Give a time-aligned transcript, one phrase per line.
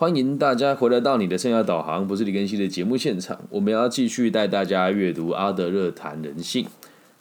[0.00, 3.36] 欢迎大家回来到你的生涯导航，不是李根熙的节目现场。
[3.50, 6.64] 我们要继续带大家阅读阿德勒谈人性。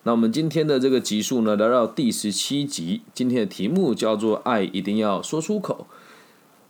[0.04, 3.02] 那我们今天的这个集数呢，来到第十七集。
[3.16, 5.88] 今天的题目叫做“爱一定要说出口”。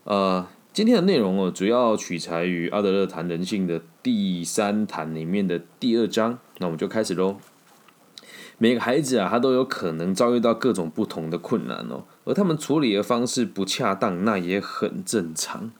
[0.05, 6.39] 呃，今天的内容哦，主要取材于阿德勒谈人性的第三谈里面的第二章。
[6.59, 7.35] 那我们就开始喽。
[8.57, 15.71] 每个孩子啊，他都有可能遭遇到各种不同的困难哦，而他们处理的方式不恰当，那也很正常。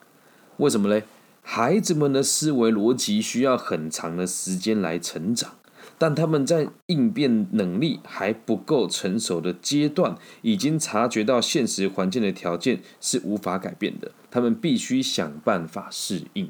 [0.58, 1.04] 为什么嘞？
[1.44, 5.54] 孩子们的思维逻辑需要很长的时间来成长，
[5.98, 16.50] 但他们在应变能力还不够成熟的阶段，已经察觉到现实环境的条件是无法改变的，他们必须想办法适应。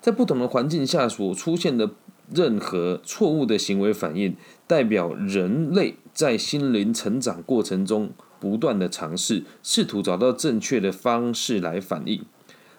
[0.00, 1.90] 在不同的环境下所出现的
[2.32, 4.36] 任何错误的行为反应，
[4.68, 12.24] 代表人类在心灵成长过程中不断的尝试，试图找到正确的方式来反应。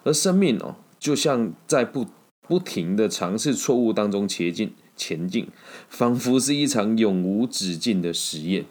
[0.08, 2.06] 而生命哦，就像在不
[2.46, 5.46] 不停的尝试错误当中前进前进，
[5.90, 8.64] 仿佛是一场永无止境的实验。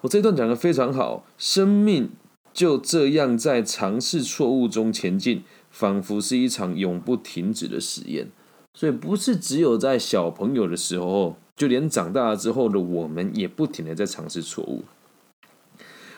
[0.00, 2.10] 我这段讲的非常好，生命
[2.54, 8.30] 就这样在尝试错误中前进，仿佛是一场永不停止的实验。
[8.74, 14.82] 所以不是只有在小朋友的时候，就连长大了之后的我们，也不停的在尝试错误。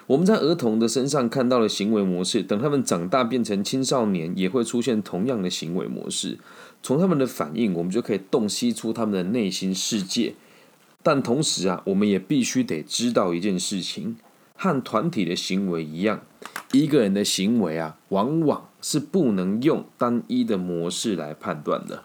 [0.06, 6.38] 我们在儿童的身上看到了行为模式，等他们长大变成青少年，也会出现同样的行为模式。
[6.83, 10.34] 从他们的反应，我们就可以洞悉出他们的内心世界。
[11.02, 14.16] 但同时啊，我们也必须得知道一件事情：
[14.55, 16.20] 和团体的行为一样，
[16.72, 22.05] 一个人的行为啊，往往是不能用单一的模式来判断的。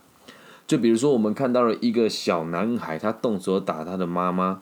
[0.66, 4.62] 就比如说，我们看到了一个小男孩，他动手打他的妈妈。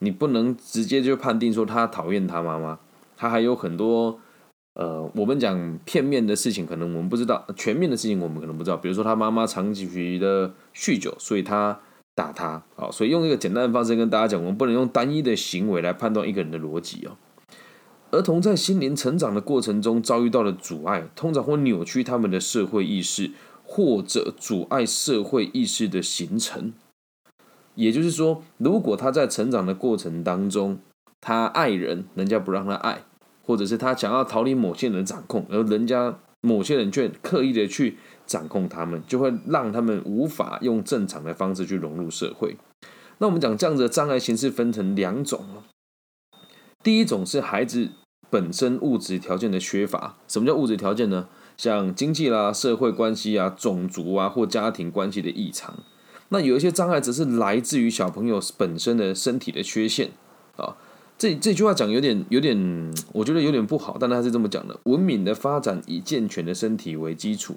[0.00, 2.78] 你不能直接就判定说他讨厌他妈妈，
[3.16, 4.18] 他还有很多
[4.74, 8.76] 呃，我们讲片面的事情，可能我们不知道；全面的事情，我们可能不知道。
[8.76, 11.78] 比如说他妈妈长期的酗酒，所以他
[12.14, 12.62] 打他。
[12.76, 17.16] 好，所以用一个简单的方式跟大家讲，我们不能用单一的行为来判断一个人的逻辑哦。
[18.12, 23.30] 儿童在心灵成长的过程中遭遇到的阻碍，通常会扭曲他们的社会意识，
[23.62, 26.72] 或者阻碍社会意识的形成。
[27.74, 30.78] 也就是说，如果他在成长的过程当中，
[31.20, 33.02] 他爱人，人家不让他爱，
[33.42, 42.56] 或者是他想要逃离某些人的掌控，而人家某些人却刻意的去掌控他们，就会让他们无法用正常的方式去融入社会。
[43.18, 45.44] 那我们讲这样的障碍形式分成两种
[46.82, 47.90] 第一种是孩子
[48.30, 50.16] 本身物质条件的缺乏。
[50.26, 51.28] 什么叫物质条件呢？
[51.58, 55.74] 像经济啦、社会关系啊、种族啊或家庭关系的异常。
[56.32, 60.10] 那有一些障碍只是来自于小朋友本身的身体的缺陷
[60.56, 60.76] 啊，
[61.18, 67.56] 这这句话讲有点有点，我觉得有点不好，但他是这么讲的：文明的发展以健全的身体为基础，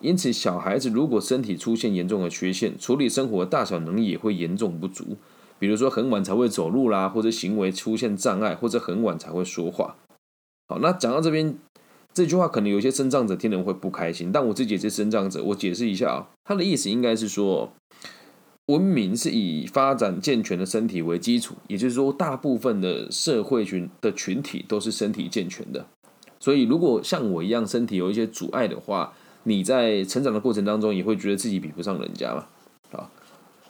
[0.00, 5.18] 因此小孩子如果身体出现严重的缺陷，处理生活大小能力也会严重不足。
[5.58, 9.96] 比如说很晚才会走路啦，或者行为出现障碍，或者很晚才会说话。
[10.68, 11.58] 好，那讲到这边，
[12.14, 17.70] 这句话可能有些生长者听人会不开心，但我自己也是生长者，我解释一下啊，他的意思应该是说。
[18.66, 25.86] 文明是以发展健全的身体为基础，也就是说，大部分的社会群的群体都是身体健全的。
[26.40, 32.46] 所以，如果像我一样身体有一些阻碍的话，你在成长的过程当中也会觉得自己比不上人家嘛？
[32.92, 33.10] 啊，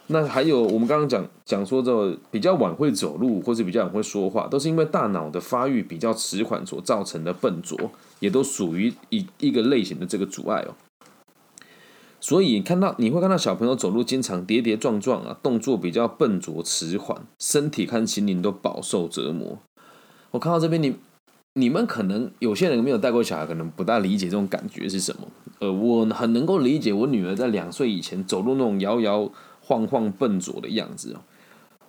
[0.07, 7.77] 那还有我们刚刚讲讲说，这比较晚会走路或者比较晚会说话，都是因为大脑的发育比较迟缓所造成的笨拙，
[8.21, 10.73] 也都属于一一个类型的这个阻碍哦。
[12.25, 19.59] 所以看到你会看到小朋友走路经常跌跌撞撞啊，动作比较笨拙迟缓，身体和心灵都饱受折磨。
[20.31, 20.95] 我看到这边，你
[21.53, 25.27] 你们可能有些人没有带过小孩，可能不大理解这种感觉是什么。
[25.59, 29.31] 呃，我很能够理解，我女儿在两岁以前走路那种摇摇
[29.61, 31.21] 晃晃、笨拙的样子哦。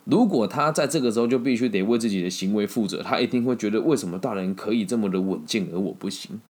[0.04, 6.42] 如果她在这个时候就必须得为自己的行为负责，她一定会觉得为什么大人可以这么的稳健，而我不行？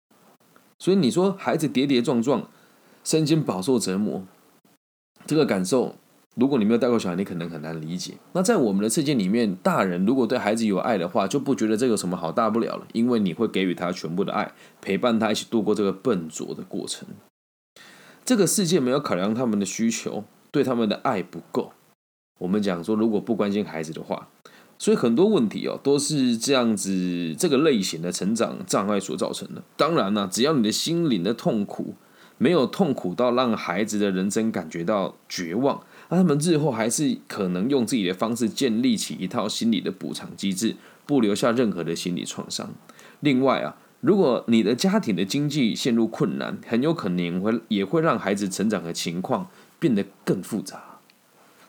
[0.79, 2.49] 所以你说孩子跌跌撞撞。
[3.05, 4.23] 身心饱受折磨，
[5.27, 5.95] 这个感受，
[6.33, 8.15] 如果你没有带过小孩，你可能很难理解。
[8.33, 17.07] 那在我们的世界里面，大人如果对孩子有爱的话，就不觉得这有什么好大不了了，因为你会给予他全部的爱，陪伴他一起度过这个笨拙的过程。
[18.25, 21.73] 这个世界没有考量他们的需求，对他们的爱不够。
[22.39, 24.29] 我们讲说，如果不关心孩子的话，
[24.79, 29.61] 所以很多问题哦，都是这样子，这个类型的成长障碍所造成的。
[29.77, 31.93] 当然了，只要你的心灵的痛苦。
[32.37, 42.69] 没有痛苦到让孩子的人生感觉到绝望，那他们日后还是可能用自己的方式建立起一套心理的补偿机制，不留下任何的心理创伤。
[43.21, 49.47] 另外啊，如果你的家庭的经济陷入困难，很有可能会也会让孩子成长的情况
[49.79, 50.99] 变得更复杂。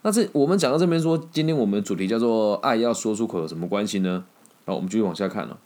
[0.03, 4.25] 那这我们讲到这边说，今天我们的主题叫做“爱要说出口”有什么关系呢？
[4.65, 5.59] 好，我们继续往下看了。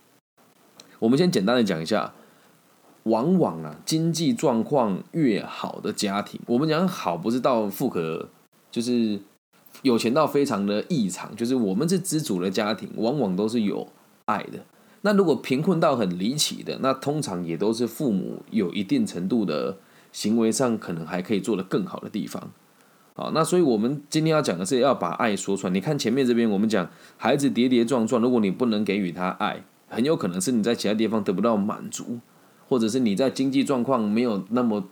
[0.98, 2.12] 我们先简单的讲一下，
[3.04, 8.28] 往往啊，经济状况越好的家庭，我们讲好不是到富可，
[8.70, 9.18] 就是
[9.82, 13.88] 有钱到非常的异常，就是我们是知足的家庭，往往都是有
[14.26, 14.58] 爱的。
[15.02, 19.78] 那如果贫困到很离奇的，那通常也都是父母有一定程度的
[20.12, 22.50] 行为上可能还可以做得更好的地方。
[23.14, 25.72] 好，那所以我们今天要讲的是要把爱说出来。
[25.72, 29.64] 你看前面这边我们讲孩子跌跌撞撞，如果你不能给予他爱。
[29.92, 32.20] 很有可能是你在其他地方得不到满足，
[32.70, 34.88] 或者是你在经济状况没有那么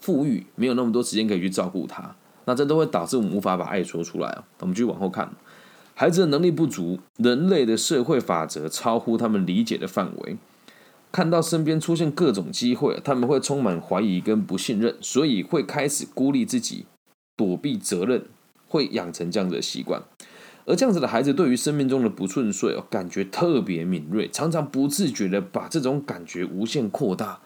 [0.00, 2.14] 富裕，没有那么多时间可以去照顾他，
[2.44, 4.44] 那这都会导致我们无法把爱说出来啊。
[4.60, 5.32] 我们继续往后看，
[5.94, 10.36] 孩子的能力不足，人类的社会法则超乎他们理解的范围，
[11.10, 16.86] 看到身边出现各种机会，他们会充满怀疑跟不信任，所以会开始孤立自己，
[17.36, 18.24] 躲避责任，
[18.68, 20.00] 会养成这样的习惯。
[20.70, 27.40] 而这样子的孩子，对于生命中的不顺遂哦，感觉特别敏锐，常常不自觉的把这种感觉无限扩大。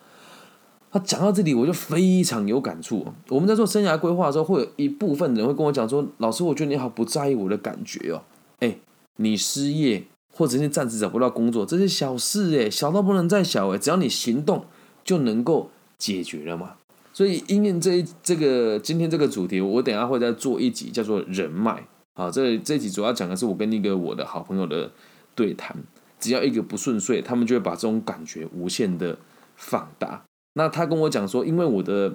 [0.93, 3.05] 他讲到这里，我就非常有感触。
[3.29, 8.23] 我们在做生涯规划的时候，会有一部分人会跟我讲说：“老师，我觉得你好不在意我的感觉哦。”
[8.61, 8.76] 哎，
[9.17, 14.67] 你失业或者是暂时找不到工作，这是小事哎，小到不能再小哎，只要你行动
[15.03, 16.75] 就能够解决了嘛。
[17.12, 21.85] 所以，因为这这个今天这个主题，我等下会再做一集，叫做人脉。
[22.14, 24.90] 好，这这集主要讲的是我跟一个我的好朋友的
[25.34, 25.76] 对谈。
[26.20, 29.19] 只要一个不顺遂，他们就会把这种感觉无限的
[29.56, 30.22] 放大。
[30.55, 32.14] 那他跟我讲说，因为我的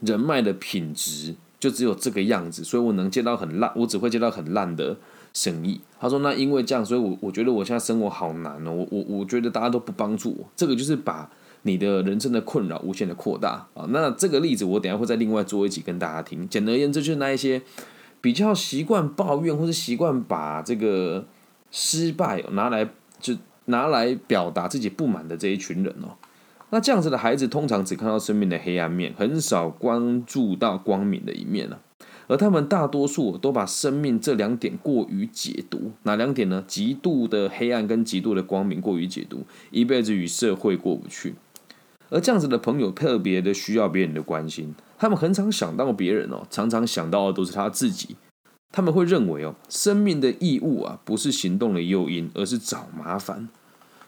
[0.00, 4.96] 人脉的品质就只有这个样子，所以我能接到很烂，我只会接到很烂的
[5.34, 5.82] 生意。
[5.98, 8.72] 他说，那因为这样，所以我我觉得我现在生活好难哦。
[8.72, 11.28] 我我我觉得大家都不帮助我，这个就是把
[11.62, 13.84] 你的人生的困扰无限的扩大啊。
[13.90, 16.48] 那这个例子我等下会再另外做一集跟大家听。
[16.48, 17.60] 简而言之，就是那一些。
[18.20, 21.26] 比较习惯抱怨，或是习惯把这个
[21.70, 22.88] 失败拿来
[23.18, 23.34] 就
[23.66, 26.16] 拿来表达自己不满的这一群人哦，
[26.70, 31.80] 那这样子的孩子通常只看到生命的黑暗面，很少关注到光明的一面了。
[32.26, 36.62] 而他们大多数都把生命这两点过于解读，哪两点呢？
[36.66, 41.34] 极度的黑暗跟极度的光明过于解读，一辈子与社会过不去。
[42.10, 44.74] 而这样子的朋友特别的需要别人的关心。
[44.98, 48.16] 他们很常想到别人哦，常常想到的都是他自己。
[48.72, 53.48] 他们会认为哦，生命的义务啊，不是行动的诱因，而是找麻烦。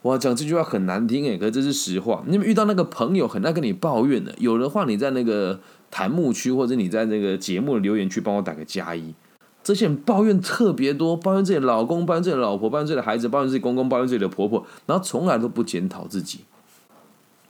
[0.02, 2.22] 哇，讲这句话很难听诶，可这是实话。
[2.26, 5.60] 你们遇到那个朋友很爱跟你抱怨的，有的话你在那个
[5.90, 9.14] 弹幕区或者你在那个节目的留言区帮我打个加一。
[9.62, 16.40] 这些人抱怨特别多，抱怨自己的老公，抱怨自己的老婆，抱怨自己的孩子，抱怨自己公公，抱怨自己的婆婆，然后从来都不检讨自己。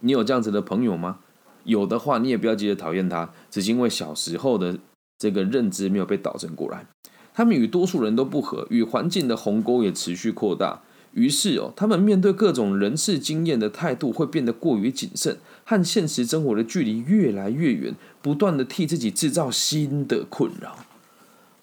[0.02, 1.18] 你有这样子的朋友吗？
[1.64, 4.76] 有的话，你也不要急着讨厌他，只是因为小时候的
[5.16, 6.84] 这个认知没有被导正过来。
[7.32, 10.80] 他们与多数人都不合，与环境的鸿沟也持续扩大。
[11.12, 20.78] 于是哦，他们面对各种人事经验的态度会变得过于谨慎，和现实生活的距离越来越远，不断的替自己制造新的困扰。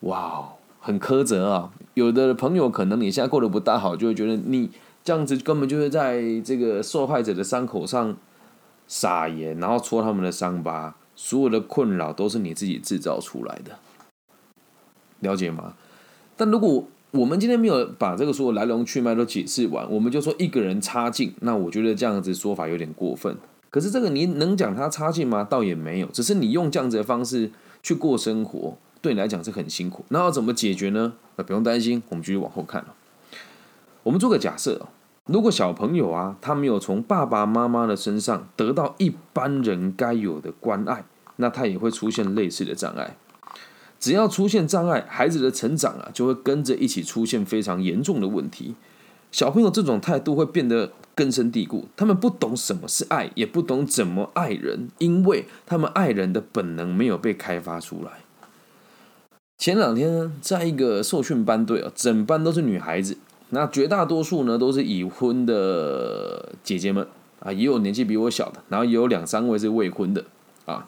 [0.02, 1.74] 哇，很苛责啊！
[1.96, 4.70] 有的朋友可能你现在过得不大好，就会觉得你
[5.04, 8.16] 这样子根本就是在这个受害者的伤口上。
[8.90, 13.80] 撒盐，然后戳他们的伤疤，所有的困扰都是你自己制造出来的，
[15.20, 15.76] 了解吗？
[16.36, 23.38] 但如果我们今天没有把这个所有来龙去脉都解释完，我们就说一个人差劲，那我觉得这样子说法有点过分。
[23.70, 25.44] 可是这个你能讲他差劲吗？
[25.44, 27.52] 倒也没有，只是你用这样子的方式
[27.84, 30.04] 去过生活，对你来讲是很辛苦。
[30.10, 31.14] 那要怎么解决呢？
[31.36, 32.84] 那不用担心，我们继续往后看。
[34.02, 34.88] 我们做个假设
[35.32, 41.06] 如果小朋友啊，他没有从爸爸妈妈的身上得到一般人该有的关爱，
[41.36, 43.16] 那他也会出现类似的障碍。
[44.00, 48.74] 只要出现障碍，孩子的成长啊，就会跟着一起出现非常严重的问题。
[49.32, 58.12] 小朋友这种态度会变得根深蒂固，他们不懂什么是爱，也不懂怎么爱人，因为他们爱人的本能没有被开发出来。
[59.60, 63.18] 前两天呢，在一个受训班队啊，整班都是女孩子。
[63.50, 67.08] 那绝大多数呢都是已婚的姐姐们
[67.40, 70.24] 啊，也有年纪比我小的，然后也有两三位是未婚的
[70.66, 70.88] 啊。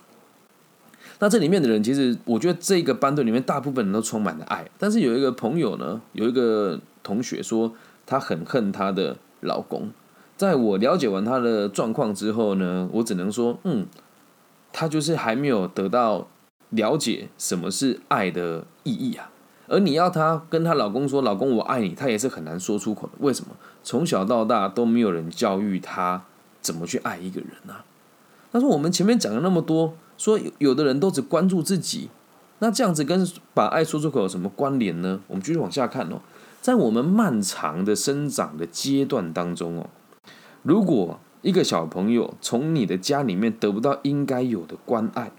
[1.20, 7.74] 那这里面的人，其实我觉得这个班队里面大部分人都充满了爱，但是有一个朋友呢，有一个同学说
[8.06, 9.90] 他很恨他的老公。
[10.38, 13.86] 在我了解完他的状况之后呢，我只能说，嗯，
[14.72, 16.28] 他就是还没有得到
[16.70, 19.31] 了解什么是爱的意义啊。
[19.72, 23.14] 而你要她跟她老公说“老公我爱你”，她也是很难说出口的。
[23.20, 23.56] 为什么？
[23.82, 26.24] 从小到大都没有人教育她
[26.60, 27.86] 怎么去爱一个人啊？
[28.52, 32.10] 他说我们前面讲了那么多，说有的人都只关注自己，
[32.60, 35.22] 那这样子跟把爱说出口有什么关联呢？
[35.28, 36.20] 我们继续往下看哦，
[36.60, 39.90] 在我们漫长的生长的阶段当中哦，
[40.64, 45.32] 如果一个小朋友从你的家里面得不到应该有的关爱，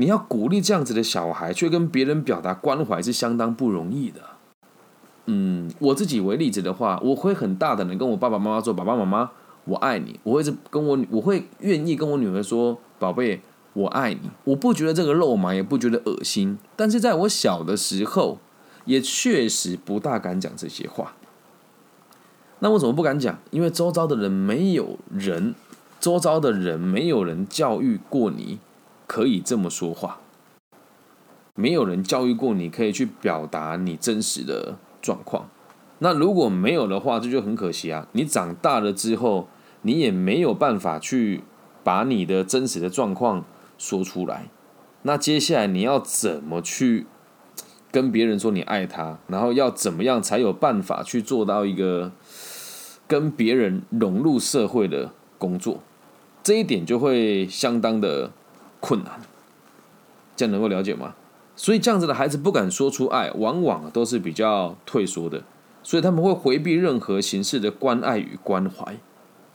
[0.00, 4.20] 你要鼓励这样子的小孩去跟别人表达关怀是相当不容易的。
[5.26, 9.30] 嗯，我自己为例子的话，我会很大胆的跟我爸爸妈妈说：“爸爸妈妈，
[9.64, 13.40] 我爱你。”我会是跟我我会愿意跟我女儿说：“宝贝，
[13.72, 16.56] 我爱你。”我不觉得这个肉麻，也不觉得恶心。
[16.76, 18.38] 但是在我小的时候，
[18.84, 21.14] 也确实不大敢讲这些话。
[22.60, 23.36] 那为什么不敢讲？
[23.50, 25.56] 因为周遭的人没有人，
[25.98, 28.60] 周遭的人没有人教育过你，
[29.08, 30.20] 可以这么说话。
[31.56, 35.48] 没有人教育过你，可以去表达你真实的状况。
[35.98, 38.06] 那如果没有的话，这就很可惜啊！
[38.12, 39.48] 你长大了之后，
[39.82, 41.42] 你也没有办法去
[41.82, 43.44] 把你的真实的状况
[43.76, 44.48] 说出来。
[45.02, 47.06] 那接下来你要怎么去
[47.90, 49.18] 跟别人说你爱他？
[49.26, 52.12] 然后要怎么样才有办法去做到一个？
[53.08, 55.80] 跟别人融入社会的工作，
[56.42, 58.30] 这一点就会相当的
[58.80, 59.20] 困难。
[60.36, 61.14] 这样能够了解吗？
[61.56, 65.42] 所以这样子的孩子不敢说出爱，往往都是比较退缩的，
[65.82, 68.96] 所以他们会回避任何形式的关爱与关怀。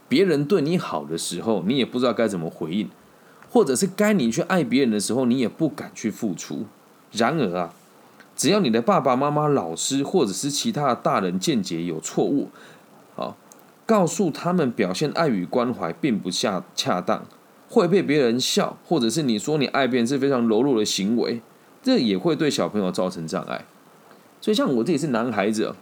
[0.09, 2.89] 别人对你好的时候，你也不知道该怎么回应，
[3.49, 6.65] 或者是该你去爱别人的时候，你也不敢去付出。
[7.11, 7.73] 然而啊，
[8.35, 12.49] 只要你的爸爸妈妈、老师或者是其他的大人见解有错误，
[13.15, 13.35] 啊。
[13.85, 17.25] 告诉他们表现爱与关怀并不恰恰当，
[17.73, 21.41] 会被别人笑，或者是你说你爱别人是非常柔弱的行为，
[21.81, 23.65] 这也会对小朋友造成障碍。
[24.39, 25.73] 所以像我自己是男孩子，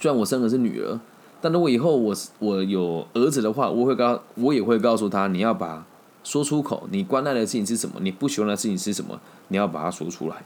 [0.00, 0.98] 虽然我生的是女儿，
[1.40, 5.86] 但如果以后我我有儿子的话，我会告我也会告诉他，你要把
[6.24, 10.44] 说出口，你关爱的事情是什么，你不喜欢的事情是什么，你要把它说出来。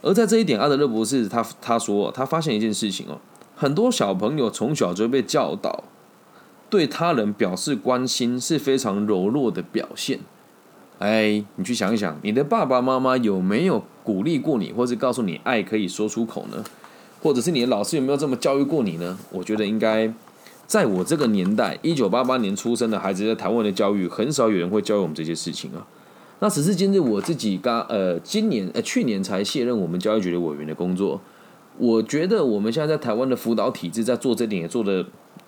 [0.00, 3.18] 而在这一点，阿德勒博士他他说他发现一件事情哦。
[3.54, 5.84] 很多小朋友从小就被教导，
[6.68, 10.20] 对他人表示关心是非常柔弱的表现。
[10.98, 16.64] 哎，你去想一想，你的爸爸妈妈有没有鼓励过你，或是告诉你爱可以说出口呢？
[17.20, 19.18] 或者是你的老师有没有这么教育过你呢？
[19.30, 20.12] 我觉得应该，
[20.66, 25.86] 在我这个年代，一九八八年出生的孩子，在台湾的教育，很少有人会教育我们这些事情啊。
[26.40, 31.20] 那此时今日，我自己刚呃，今年呃，去年才卸任我们教育局的委员的工作。
[31.78, 35.06] 我觉得我们现在在台湾的辅导体制在做这点也做的，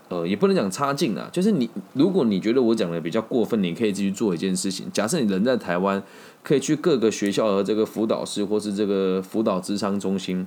[0.09, 1.29] 呃，也不能讲差劲啊。
[1.33, 4.87] 就是你，如果你觉得我讲的比较过分，你可以继续做一件事情。
[4.93, 6.03] 假设你人在台湾，
[6.43, 10.47] 可以去各个学校和这个辅导室或是这个辅导智商中心，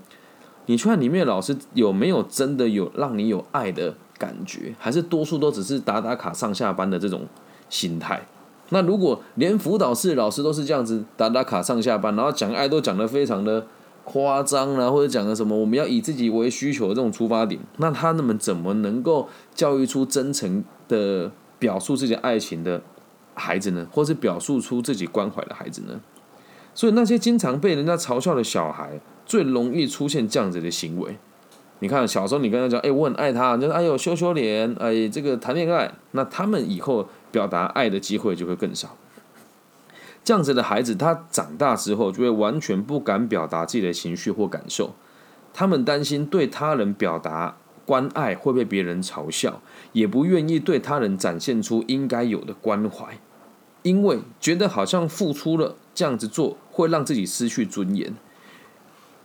[0.67, 7.27] 你去看里面老师有没有真的有让你有爱的感觉，还是多数都只是打打卡上下班的这种
[7.69, 8.25] 心态？
[8.69, 13.67] 那如果连辅导室老师都是这样子打打卡上下班，然后讲爱都讲得非常的。
[14.11, 22.81] 夸张啊，或者讲的什么，我们要以自己为需求的这种出发点，那他们怎么能够教育出真诚的表述自己爱情的
[23.35, 23.85] 孩子呢？
[23.91, 26.01] 或是表述出自己关怀的孩子呢？
[26.73, 31.17] 所以那些经常被人家嘲笑的小孩，最容易出现这样子的行为。
[31.81, 38.97] 你看，小时候你跟他讲，哎，我很爱他，就是哎呦羞羞脸，哎，这个谈恋爱，那他们以后表达爱的机会就会更少。
[40.29, 44.93] 这样子的孩子，他长大之后就会完全不敢表达自己的情绪或感受。
[45.55, 49.59] 他们担心对他人表达关爱会被别人嘲笑，
[49.91, 53.17] 也不愿意对他人展现出应该有的关怀，
[53.81, 58.13] 因为觉得好像付出了这样子做会让自己失去尊严。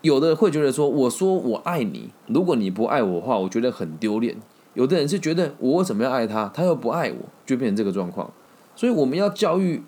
[0.01, 4.35] 有的会觉得说：“我说我爱你，如果你不爱我的话，我觉得很丢脸。”
[4.73, 8.33] 有的人是觉得我为什么要爱他，他又不爱我，就变成这个状况。
[8.75, 9.83] 所以我们要教育。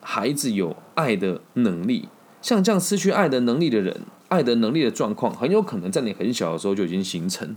[0.00, 2.08] 孩子有爱的能力，
[2.40, 7.56] 像这样失去爱的能力的人，爱的能力的状况，很有可能在你很小的时候就已经形成。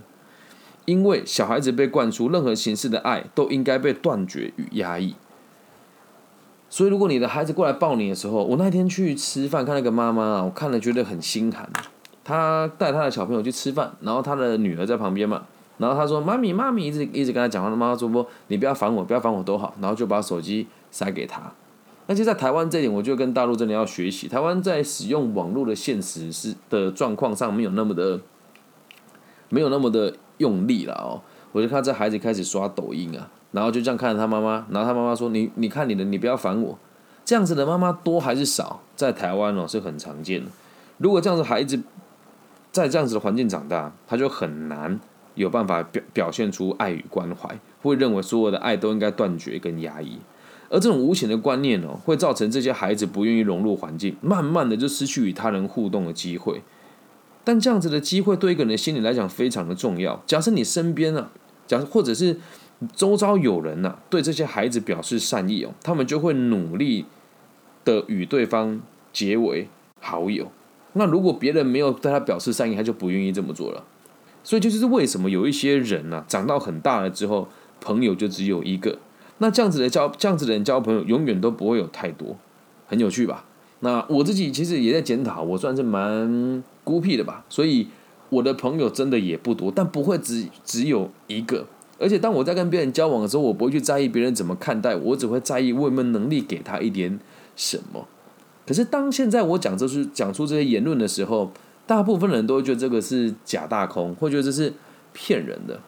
[0.86, 5.16] 因为小孩子被灌输任何形式的爱都应该被断绝与压抑。
[6.70, 11.70] 所以，如果你的孩子过来抱你的时候，我那天去吃饭，看那个妈妈啊，我看了觉得很心寒。
[12.24, 15.44] 她带她的小朋友去吃饭，然后她的女儿在旁边嘛，
[15.78, 21.52] 然后她说：“妈咪，妈咪，一直一直跟她讲话。”的妈妈说：“不，你不要烦我，不要烦我都好。”然后就把手机塞给她。
[22.12, 24.28] 而且在台湾这一点，我就跟大陆真的要学习。
[24.28, 28.20] 台湾在使用网络的现实是的状况上，没有那么的，
[29.48, 31.22] 没有那么的用力了哦。
[31.54, 36.78] 我就看这孩子开始刷抖音啊，然后就这样看着他妈妈，然后他妈妈说：“你你看你的，你不要烦我。”
[37.24, 38.82] 这样子的妈妈多还是少？
[38.98, 40.52] 在台湾哦是很常见的。
[40.98, 41.82] 如果这样子孩子
[42.74, 45.00] 在这样子的环境长大，他就很难
[45.36, 50.20] 有办法表表现出爱与关怀，会认为所有的爱都应该断绝跟压抑。
[50.72, 56.62] 而这种无形的观念哦，会造成这些孩子不愿意融入环境，慢慢的就失去与他人互动的机会。
[57.44, 60.24] 但这样子的机会对一个人的心理来讲非常的重要。
[60.26, 61.30] 假设你身边啊，
[61.68, 62.40] 假设或者是
[62.96, 67.04] 周遭有人呐，对这些孩子表示善意哦，他们就会努力
[67.84, 68.80] 的与对方
[69.12, 69.68] 结为
[70.00, 70.50] 好友。
[70.94, 73.84] 那如果别人没有对他表示善意，他就不愿意这么做了。
[74.44, 77.50] 所以这就是为什么有一些人呢，长到很大了之后，
[77.82, 79.00] 朋友就只有一个。
[79.42, 82.38] 那这样子的交这样子的人交朋友，永远都不会有太多，
[82.86, 83.44] 很有趣吧？
[83.80, 87.88] 那我自己其实也在检讨，我算是蛮孤僻的吧，所以
[88.30, 91.66] 我的朋友真的也不多，但不会只只有一个。
[91.98, 97.20] 而且当我在跟别人交往的时候，我不会去在意别人怎么看待我，只会在意我有没有能力给他一点
[97.56, 98.08] 什么。
[98.68, 101.52] 可是当现在我讲这是讲出这些言论的时候，
[101.88, 104.72] 大部分人都会觉得这个是假大空，会觉得这是
[105.14, 105.80] 骗人的，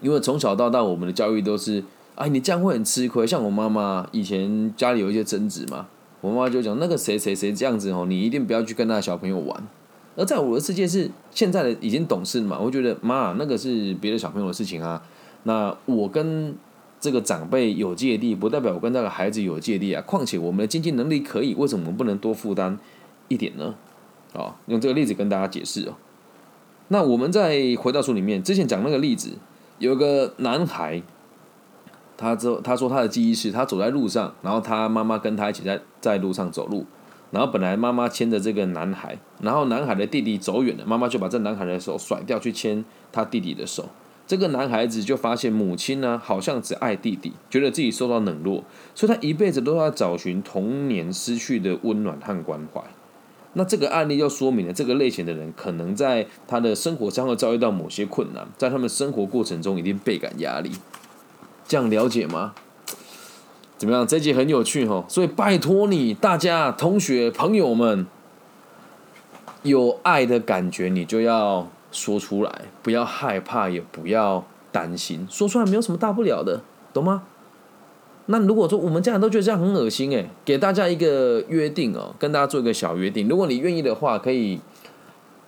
[0.00, 1.84] 因为从小到大我们的教育都是。
[2.14, 3.26] 哎，你这样会很吃亏。
[3.26, 5.88] 像我妈妈以前家里有一些争执嘛，
[6.20, 9.66] 我妈妈就讲那个谁谁谁这样子哦，你一定不要去跟那小朋友玩。
[10.14, 15.02] 而在我的世界是现在的已经懂事嘛，我觉得妈那个是别的小朋友的事情啊。
[15.44, 16.54] 那我跟
[17.00, 20.02] 这个长辈有芥蒂，不代表我跟那个孩子有芥蒂啊。
[20.02, 22.78] 况且我们的经济能力可以，为什么我们不能多负担
[23.28, 23.74] 一点呢？
[24.34, 25.94] 啊，用这个例子跟大家解释哦。
[26.88, 29.30] 那我们再回到书里面，之前讲那个例子，
[29.78, 31.02] 有个男孩。
[32.16, 36.84] 他之后他说他的记忆是，他走在路上，然后他妈妈跟他一起在在路上走路，
[37.30, 43.88] 然后本来妈妈牵着这个男孩，然后男孩的弟弟走远了，妈妈就把这男孩的手甩掉去牵他弟弟的手，
[44.26, 48.64] 这个男孩子就发现母亲呢好像只爱弟弟，觉得自己受到冷落，
[48.94, 52.82] 所以他一辈子都要找寻童年失去的温暖和关怀。
[53.54, 60.70] 那这个案例就说明了，这个类型的人可能在他的生活上会遭遇到某些困难，在他们生活过程中一定倍感压力。
[61.66, 62.54] 这样了解吗？
[63.78, 64.06] 怎么样？
[64.06, 68.06] 这集很有趣哈，所以拜托你，大家同学朋友们，
[69.62, 77.24] 有爱的感觉你就要说出来，不要害怕，也不要担心，说出来没有什么大不了的，懂吗？
[78.26, 84.60] 那如果说我们家人都觉得这样很恶心，诶，给大家一个约定哦，跟大家做一个小约定，如果你愿意的话，可以。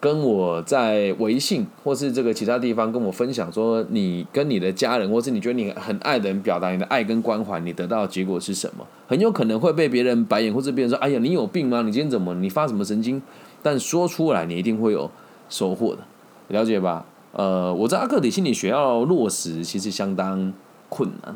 [0.04, 8.86] 跟我在微信或是这个其他地方跟我分享说，你跟你的家人，或是你觉得你很爱的人表达你的爱跟关怀，你得到的结果是什么？
[9.08, 11.80] 很有可能会被别人白眼，或是别人说：“哎呀，你有病吗？
[11.80, 12.34] 你今天怎么？
[12.34, 13.22] 你发什么神经？”
[13.64, 15.10] 但说出来，你一定会有
[15.48, 16.02] 收获的，
[16.48, 17.06] 了解吧？
[17.32, 20.52] 呃，我在阿克里心理学要落实，其实相当
[20.90, 21.34] 困难。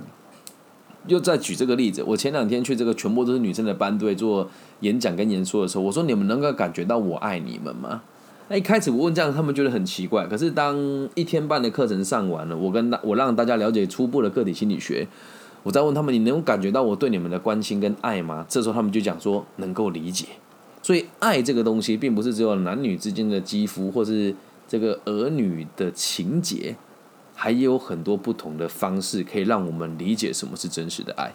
[1.06, 4.46] 又再举这个例子，我前两天去这个全部都是女生的班队做
[4.80, 8.02] 演讲跟演说的时候，我说：“你们能够感觉到我爱你们吗？”
[8.50, 10.26] 那一开始我问这样，他们觉得很奇怪。
[10.26, 10.76] 可是当
[11.14, 15.06] 一天半的课程上完了，我跟大我让大家了解初步的个体心理学，
[15.62, 18.46] 我再问他们，你能感觉到我对你们的关心跟爱吗？
[18.48, 20.24] 这时候他们就讲说能够理解。
[20.82, 24.34] 所以爱这个东西，并不是只有男女之间的肌肤，或是
[24.66, 26.74] 这个儿女的情节，
[27.34, 31.30] 还有很多不同的方式，可以让我们理解什么是真实的爱。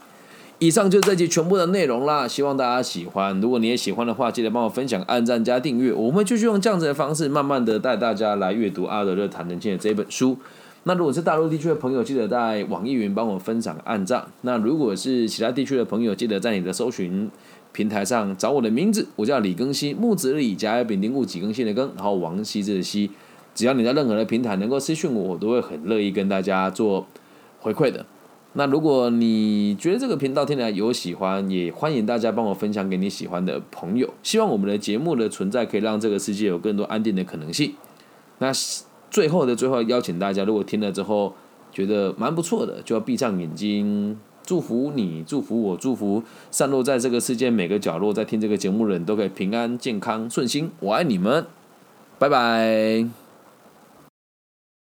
[0.64, 3.38] 以上就是这集全部的内容啦，希望大家喜欢。
[3.42, 5.92] 如果你也喜欢的话，记得帮我分享、按赞、加订阅。
[5.92, 10.38] 我们继续用这样子的方式，慢慢的带大家来阅读阿德勒谈人性的这本书。
[10.84, 14.26] 那如果是大陆地区的朋友，记得在网易云帮我分享、按赞。
[14.44, 17.30] 那如果是其他地区的朋友，记得在你的搜寻
[17.74, 23.12] 平台上找我的名字，我叫李更新，木子李，甲乙丙丁戊己庚辛的庚，然后王羲之的羲。
[23.54, 27.06] 只要你在任何的平台能够私讯我，我都会很乐意跟大家做
[27.60, 28.06] 回馈的。
[28.56, 34.14] 那如果你觉得这个频道听起来有喜欢，也欢迎大家帮我分享给你喜欢的朋友。
[34.22, 37.74] 希望我们的节目的存在可以让这个世界有更多安定的可能性。
[38.38, 38.52] 那
[39.10, 41.34] 最后的最后，邀请大家，如果听了之后
[41.72, 50.70] 觉得蛮不错的，就要闭上眼睛，祝福你，祝福我，祝福散落在这个世界每个角落在听这个节目的人都可以平安、健康、顺心。
[50.80, 51.46] 我爱你们，
[52.20, 53.23] 拜拜。